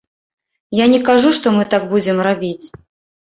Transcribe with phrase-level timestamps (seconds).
[0.77, 2.65] Я не кажу, што мы так будзем рабіць.